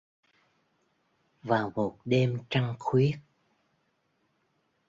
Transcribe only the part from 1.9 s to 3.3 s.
đêm trăng khuyết